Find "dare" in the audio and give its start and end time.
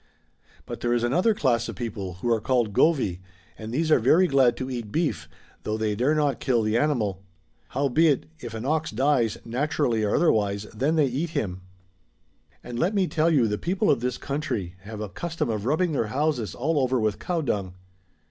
5.93-6.15